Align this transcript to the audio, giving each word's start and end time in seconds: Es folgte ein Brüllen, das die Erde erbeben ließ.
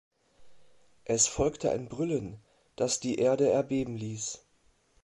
Es 1.03 1.27
folgte 1.27 1.69
ein 1.71 1.87
Brüllen, 1.87 2.41
das 2.75 2.99
die 2.99 3.19
Erde 3.19 3.51
erbeben 3.51 3.95
ließ. 3.97 4.43